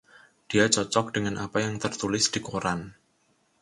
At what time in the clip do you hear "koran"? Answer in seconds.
2.47-2.79